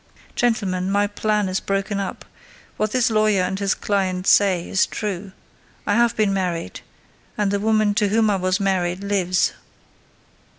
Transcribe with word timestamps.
Gentlemen, 0.35 0.89
my 0.89 1.05
plan 1.05 1.47
is 1.47 1.59
broken 1.59 1.99
up:—what 1.99 2.91
this 2.91 3.11
lawyer 3.11 3.43
and 3.43 3.59
his 3.59 3.75
client 3.75 4.25
say 4.25 4.67
is 4.67 4.87
true: 4.87 5.31
I 5.85 5.93
have 5.93 6.15
been 6.15 6.33
married, 6.33 6.79
and 7.37 7.51
the 7.51 7.59
woman 7.59 7.93
to 8.01 8.07
whom 8.07 8.27
I 8.31 8.37
was 8.37 8.59
married 8.59 9.03
lives! 9.03 9.53